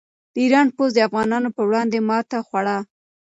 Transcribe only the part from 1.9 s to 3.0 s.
ماته وخوړه.